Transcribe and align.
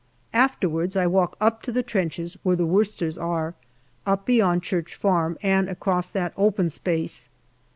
Afterwards 0.33 0.95
I 0.97 1.05
walk 1.05 1.35
up 1.39 1.61
to 1.61 1.71
the 1.71 1.83
trenches 1.83 2.35
where 2.41 2.55
the 2.55 2.65
Worcesters 2.65 3.19
are, 3.19 3.53
up 4.07 4.25
beyond 4.25 4.63
Church 4.63 4.95
Farm, 4.95 5.37
and 5.43 5.69
across 5.69 6.09
that 6.09 6.33
open 6.35 6.71
space. 6.71 7.29